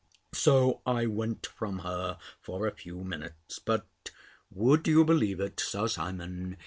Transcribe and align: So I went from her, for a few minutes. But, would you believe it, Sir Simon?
So 0.33 0.81
I 0.83 1.05
went 1.05 1.45
from 1.45 1.77
her, 1.85 2.17
for 2.39 2.65
a 2.65 2.71
few 2.71 3.03
minutes. 3.03 3.59
But, 3.59 3.85
would 4.49 4.87
you 4.87 5.05
believe 5.05 5.39
it, 5.39 5.59
Sir 5.59 5.87
Simon? 5.87 6.57